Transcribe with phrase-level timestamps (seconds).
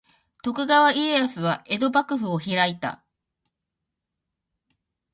[0.41, 3.03] 徳川家康は江戸幕府を開いた。